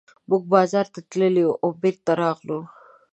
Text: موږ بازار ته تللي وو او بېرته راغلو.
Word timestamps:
موږ 0.29 0.41
بازار 0.53 0.85
ته 0.93 0.99
تللي 1.09 1.43
وو 1.45 1.59
او 1.63 1.69
بېرته 1.81 2.11
راغلو. 2.23 2.59